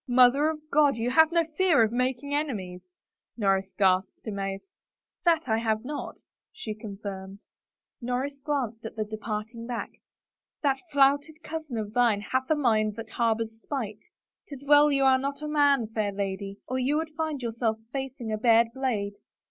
[0.21, 2.89] "Mother of God, but you have no fear of making enemies I"
[3.37, 4.71] Norris gasped, amazed."
[5.25, 6.15] That I have not,"
[6.51, 7.41] she confirmed.
[8.01, 9.91] Norris glanced at the departing back."
[10.63, 13.99] That flouted cousin of thine hath a mind that harbors spite.
[14.47, 18.31] 'Tis well you are not a man, fair lady, or you would find yourself facing
[18.31, 19.13] a bared blade."